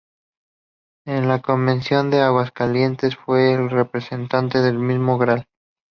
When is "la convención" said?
1.27-2.09